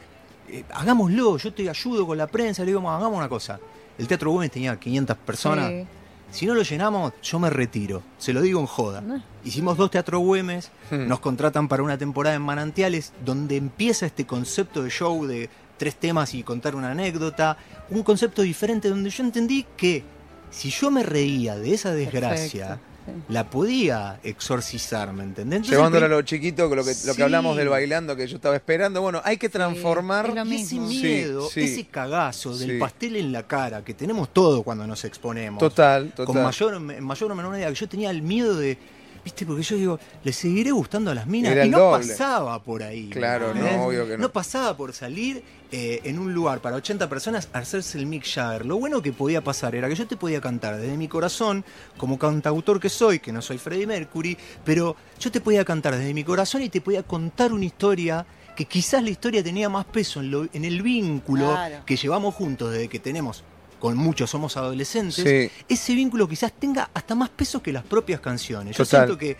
[0.49, 2.63] eh, hagámoslo, yo te ayudo con la prensa.
[2.63, 3.59] Le digo, "Ma, hagamos una cosa.
[3.97, 5.69] El Teatro Güemes tenía 500 personas.
[5.69, 5.85] Sí.
[6.31, 8.03] Si no lo llenamos, yo me retiro.
[8.19, 9.01] Se lo digo en joda.
[9.01, 9.21] No.
[9.43, 11.07] Hicimos dos Teatro Güemes, Hmm.
[11.07, 15.95] nos contratan para una temporada en Manantiales, donde empieza este concepto de show de tres
[15.95, 17.57] temas y contar una anécdota.
[17.89, 20.03] Un concepto diferente donde yo entendí que
[20.51, 22.88] si yo me reía de esa desgracia, Perfecto.
[23.27, 25.67] La podía exorcizar, ¿me entendés?
[25.69, 28.55] Llevándolo a lo chiquito, con lo que, lo que hablamos del bailando que yo estaba
[28.55, 29.01] esperando.
[29.01, 30.33] Bueno, hay que transformar.
[30.51, 31.61] ese miedo, sí.
[31.61, 32.77] ese cagazo del Sí.
[32.77, 35.59] pastel en la cara que tenemos todo cuando nos exponemos.
[35.59, 36.25] Total, total.
[36.25, 38.77] Con mayor, mayor o menor medida, que yo tenía el miedo de.
[39.23, 39.45] ¿Viste?
[39.45, 41.51] Porque yo digo, le seguiré gustando a las minas.
[41.51, 42.07] Era y no doble.
[42.07, 43.09] pasaba por ahí.
[43.09, 43.77] Claro, ¿entendés?
[43.77, 44.29] no, obvio que no.
[44.31, 48.65] pasaba por salir eh, en un lugar para 80 personas a hacerse el Mick Jagger.
[48.65, 51.63] Lo bueno que podía pasar era que yo te podía cantar desde mi corazón,
[51.97, 56.13] como cantautor que soy, que no soy Freddie Mercury, pero yo te podía cantar desde
[56.13, 60.19] mi corazón y te podía contar una historia que quizás la historia tenía más peso
[60.21, 61.77] en, lo- en el vínculo Claro.
[61.85, 63.43] que llevamos juntos desde que tenemos,
[63.79, 65.49] con muchos somos adolescentes, Sí.
[65.67, 68.75] ese vínculo quizás tenga hasta más peso que las propias canciones.
[68.77, 69.37] Yo siento que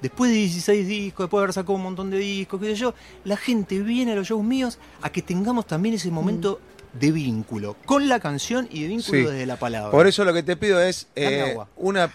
[0.00, 2.94] después de 16 discos, después de haber sacado un montón de discos, qué sé yo,
[3.24, 6.60] la gente viene a los shows míos a que tengamos también ese momento
[6.92, 9.24] de vínculo con la canción y de vínculo Sí.
[9.24, 9.90] desde la palabra.
[9.90, 11.68] Por eso lo que te pido es eh, agua.
[11.76, 12.12] una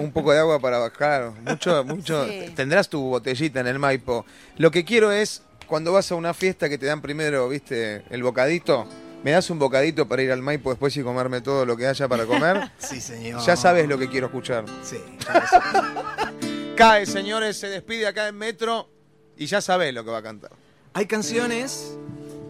[0.00, 1.32] un poco de agua para bajar.
[1.44, 2.26] Mucho, mucho.
[2.26, 2.46] Sí.
[2.56, 4.24] Tendrás tu botellita en el Maipo.
[4.56, 8.22] Lo que quiero es, cuando vas a una fiesta que te dan primero, viste, el
[8.24, 8.88] bocadito,
[9.22, 12.08] me das un bocadito para ir al Maipo después y comerme todo lo que haya
[12.08, 12.70] para comer.
[12.78, 13.40] Sí, señor.
[13.44, 14.64] ya sabes lo que quiero escuchar.
[14.82, 14.98] Sí.
[16.76, 18.88] Cae, señores, se despide acá en Metro
[19.36, 20.52] y ya sabes lo que va a cantar.
[20.94, 21.96] Hay canciones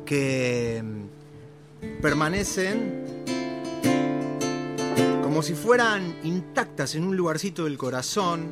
[0.05, 3.09] que mm, permanecen
[5.23, 8.49] como si fueran intactas en un lugarcito del corazón.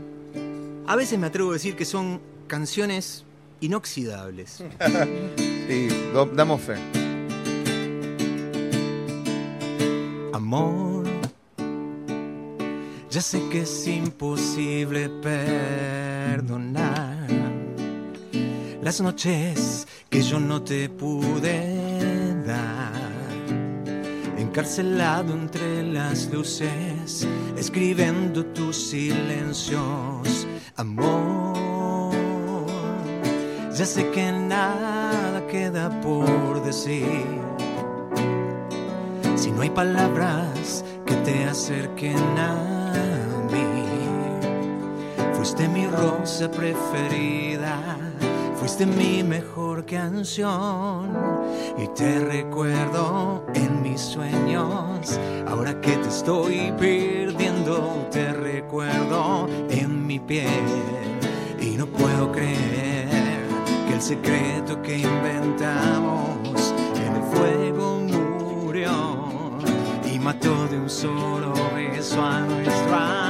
[0.86, 3.24] A veces me atrevo a decir que son canciones
[3.60, 4.62] inoxidables.
[5.68, 5.88] Sí,
[6.36, 6.76] damos fe.
[10.48, 11.02] Amor,
[13.10, 16.86] ya sé que es imposible perdonar
[18.80, 22.92] las noches que yo no te pude dar.
[24.38, 31.56] Encarcelado entre las luces, escribiendo tus silencios, amor.
[33.76, 37.55] Ya sé que nada queda por decir.
[39.46, 42.92] Si no hay palabras que te acerquen a
[43.48, 43.86] mí,
[45.34, 47.96] fuiste mi rosa preferida,
[48.56, 51.16] fuiste mi mejor canción
[51.78, 55.16] y te recuerdo en mis sueños.
[55.46, 60.48] Ahora que te estoy perdiendo, te recuerdo en mi piel
[61.60, 63.46] y no puedo creer
[63.86, 67.95] que el secreto que inventamos en el fuego
[70.26, 73.25] mató de un solo beso a nuestro amor.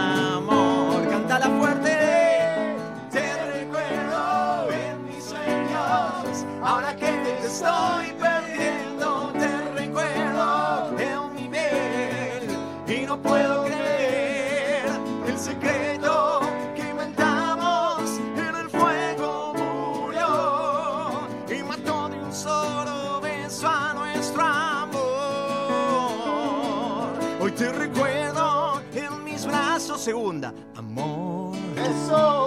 [30.07, 30.55] Segunda.
[30.77, 31.57] Amor.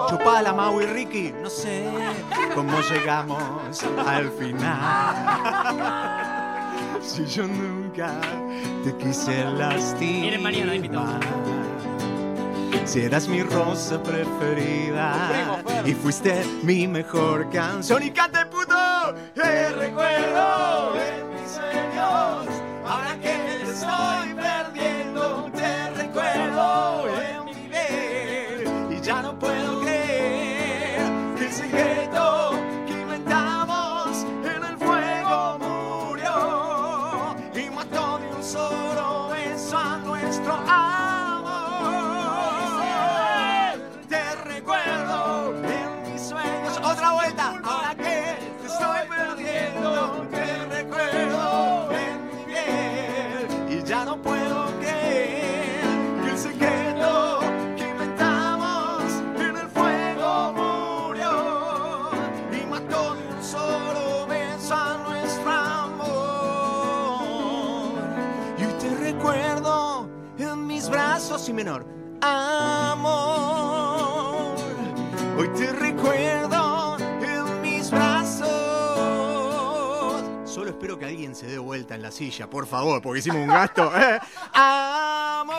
[0.09, 1.33] Chupada la Mau y Ricky.
[1.43, 1.83] No sé
[2.55, 3.43] cómo llegamos
[4.07, 4.75] al final.
[7.01, 8.19] Si yo nunca
[8.83, 11.19] te quise lastimar.
[12.85, 18.45] Si eras mi rosa preferida y fuiste mi mejor canción y cante
[82.19, 83.93] silla, por favor, porque hicimos un gasto.
[83.97, 84.19] ¿eh?
[84.51, 85.57] Amor.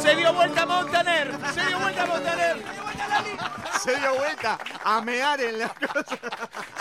[0.00, 1.30] Se dio vuelta Montaner.
[1.52, 2.64] Se dio vuelta Montaner.
[3.82, 6.18] Se dio vuelta a mear en la cosa.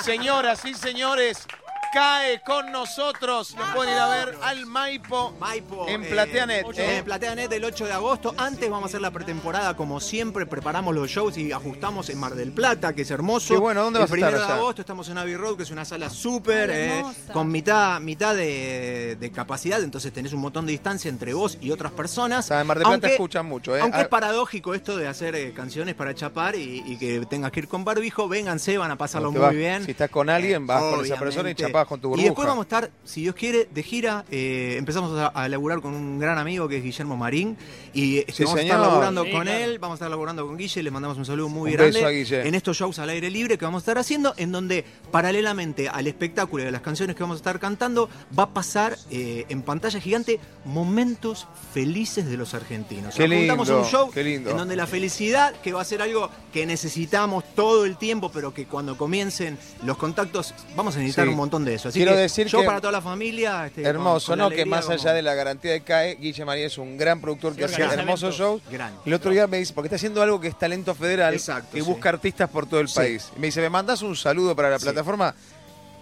[0.02, 1.46] Señoras y señores,
[1.94, 3.56] cae con nosotros.
[3.58, 5.34] Lo pueden ir a ver al Maipo.
[5.40, 5.88] Maipo.
[5.88, 6.98] En eh, Plateanet, eh, eh.
[6.98, 8.34] En Plateanet el 8 de agosto.
[8.38, 10.46] Antes vamos a hacer la pretemporada como siempre.
[10.46, 13.54] Preparamos los shows y ajustamos en Mar del Plata, que es hermoso.
[13.54, 14.62] Qué bueno, ¿dónde el vas a estar primero de allá?
[14.62, 17.34] agosto estamos en Abbey Road, que es una sala súper, Ay, eh, hermosa.
[17.34, 19.82] con mitad, mitad de, de capacidad.
[19.82, 22.46] Entonces tenés un montón de distancia entre vos y otras personas.
[22.46, 23.82] O sea, en Mar del Plata Aunque- escuchan mucho, ¿eh?
[23.82, 27.52] Aunque Ah, es paradójico esto de hacer eh, canciones para chapar y, y que tengas
[27.52, 29.86] que ir con barbijo, vénganse, van a pasarlo Te muy vas- bien.
[29.86, 31.64] Si estás con alguien, vas con esa persona y Obviamente.
[31.88, 32.22] Con tu burbuja.
[32.26, 34.26] Y después vamos a estar, si Dios quiere, de gira.
[34.32, 37.58] eh, empezamos a, a laburar con un gran amigo que es Guillermo Marín.
[37.94, 39.58] Y este, Sí, vamos a estar laburando Sí, con claro.
[39.66, 41.94] él, vamos a estar laburando con Guille, le mandamos un saludo muy Un grande.
[41.94, 42.48] beso a Guille.
[42.48, 46.08] En estos shows al aire libre que vamos a estar haciendo, en donde paralelamente al
[46.08, 49.62] espectáculo y a las canciones que vamos a estar cantando, va a pasar eh, en
[49.64, 53.16] pantalla gigante momentos felices de los argentinos.
[53.16, 54.52] Qué Apuntamos a un lindo, show qué lindo.
[54.52, 58.54] en donde la felicidad, que va a ser algo que necesitamos todo el tiempo, pero
[58.54, 61.32] que cuando comiencen los contactos vamos a necesitar Sí.
[61.32, 61.90] un montón de eso.
[61.90, 63.66] Así Quiero que decir yo que- para toda la familia.
[63.68, 64.46] este, Hermoso, con ¿no?
[64.46, 67.22] alegría, que más como- allá de la garantía de CAE, Guille María es un gran
[67.22, 68.62] productor que Sí, hace hermosos shows.
[68.72, 68.94] Gran.
[69.06, 71.82] El otro día me dice, porque está haciendo algo que es talento federal, Exacto, que
[71.82, 71.86] sí.
[71.88, 72.96] busca artistas por todo el Sí.
[72.96, 73.30] país.
[73.36, 74.86] Y me dice, ¿me mandas un saludo para la Sí.
[74.86, 75.34] plataforma?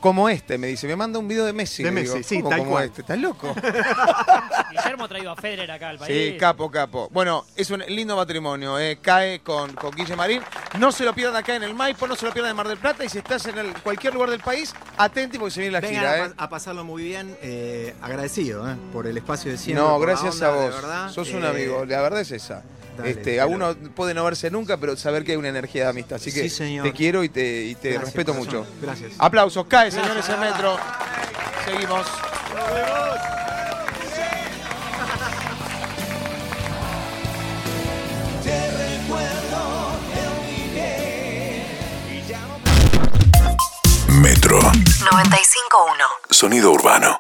[0.08, 1.84] Como este, me dice, me manda un video de Messi.
[1.84, 2.86] De Messi, digo, sí, ¿cómo tal como cual.
[2.86, 3.02] este?
[3.02, 3.54] ¿Estás loco?
[4.72, 6.32] Guillermo ha traído a Federer acá al país.
[6.34, 7.10] Sí, capo, capo.
[7.12, 8.80] Bueno, es un lindo matrimonio.
[8.80, 9.00] eh.
[9.02, 10.42] Cae con, con Guille Marín.
[10.80, 12.78] No se lo pierdan acá en el Maipo, no se lo pierdan en Mar del
[12.78, 13.04] Plata.
[13.04, 15.96] Y si estás en el- cualquier lugar del país, atenti porque se viene la Vengan
[16.00, 16.12] gira.
[16.12, 16.32] a, eh.
[16.38, 19.84] a pasarlo muy bien, eh, agradecido eh, por el espacio de siempre.
[19.84, 20.76] No, gracias onda, a vos.
[20.76, 21.10] verdad.
[21.12, 22.64] Sos un Eh, amigo, la verdad es esa.
[22.98, 25.90] Dale, este, a uno puede no verse nunca, pero saber que hay una energía de
[25.92, 26.16] amistad.
[26.18, 26.84] Así que Sí, señor.
[26.86, 28.60] te quiero y te, y te gracias, respeto corazón.
[28.62, 28.72] mucho.
[28.82, 29.12] Gracias.
[29.18, 30.78] Aplausos, cae, señores, en metro.
[31.66, 32.08] Seguimos.
[44.22, 44.60] Metro.
[44.60, 46.06] 95.1.
[46.32, 47.20] Sonido urbano.